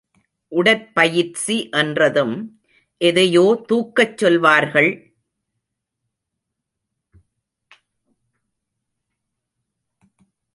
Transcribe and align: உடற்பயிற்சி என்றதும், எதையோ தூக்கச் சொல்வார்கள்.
உடற்பயிற்சி 0.47 1.69
என்றதும், 1.71 2.61
எதையோ 2.97 3.65
தூக்கச் 3.69 4.17
சொல்வார்கள். 4.17 4.91